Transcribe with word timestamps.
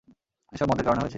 এসব 0.53 0.67
মদের 0.69 0.85
কারণে 0.85 1.01
হয়েছে! 1.01 1.09